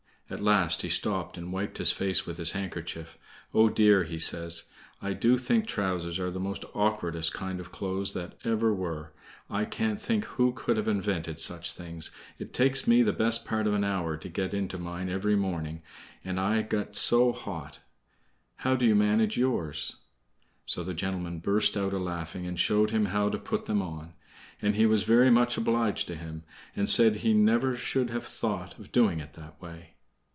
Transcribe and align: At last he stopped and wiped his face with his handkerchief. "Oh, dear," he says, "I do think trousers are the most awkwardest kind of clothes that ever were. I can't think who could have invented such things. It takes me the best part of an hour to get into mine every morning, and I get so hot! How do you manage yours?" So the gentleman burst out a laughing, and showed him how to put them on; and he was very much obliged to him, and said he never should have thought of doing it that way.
At 0.31 0.41
last 0.41 0.81
he 0.81 0.87
stopped 0.87 1.37
and 1.37 1.51
wiped 1.51 1.77
his 1.77 1.91
face 1.91 2.25
with 2.25 2.37
his 2.37 2.51
handkerchief. 2.51 3.17
"Oh, 3.53 3.67
dear," 3.67 4.05
he 4.05 4.17
says, 4.17 4.63
"I 5.01 5.11
do 5.11 5.37
think 5.37 5.67
trousers 5.67 6.19
are 6.19 6.31
the 6.31 6.39
most 6.39 6.63
awkwardest 6.73 7.33
kind 7.33 7.59
of 7.59 7.73
clothes 7.73 8.13
that 8.13 8.35
ever 8.45 8.73
were. 8.73 9.11
I 9.49 9.65
can't 9.65 9.99
think 9.99 10.23
who 10.23 10.53
could 10.53 10.77
have 10.77 10.87
invented 10.87 11.37
such 11.37 11.73
things. 11.73 12.11
It 12.39 12.53
takes 12.53 12.87
me 12.87 13.01
the 13.01 13.11
best 13.11 13.43
part 13.45 13.67
of 13.67 13.73
an 13.73 13.83
hour 13.83 14.15
to 14.15 14.29
get 14.29 14.53
into 14.53 14.77
mine 14.77 15.09
every 15.09 15.35
morning, 15.35 15.83
and 16.23 16.39
I 16.39 16.61
get 16.61 16.95
so 16.95 17.33
hot! 17.33 17.79
How 18.55 18.77
do 18.77 18.85
you 18.87 18.95
manage 18.95 19.35
yours?" 19.35 19.97
So 20.65 20.81
the 20.81 20.93
gentleman 20.93 21.39
burst 21.39 21.75
out 21.75 21.91
a 21.91 21.99
laughing, 21.99 22.45
and 22.45 22.57
showed 22.57 22.91
him 22.91 23.07
how 23.07 23.27
to 23.27 23.37
put 23.37 23.65
them 23.65 23.81
on; 23.81 24.13
and 24.61 24.75
he 24.77 24.85
was 24.85 25.03
very 25.03 25.29
much 25.29 25.57
obliged 25.57 26.07
to 26.07 26.15
him, 26.15 26.43
and 26.73 26.89
said 26.89 27.17
he 27.17 27.33
never 27.33 27.75
should 27.75 28.11
have 28.11 28.25
thought 28.25 28.79
of 28.79 28.93
doing 28.93 29.19
it 29.19 29.33
that 29.33 29.61
way. 29.61 29.95